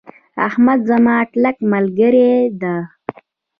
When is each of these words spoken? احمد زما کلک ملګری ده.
احمد 0.47 0.79
زما 0.89 1.15
کلک 1.31 1.57
ملګری 1.71 2.31
ده. 2.61 2.75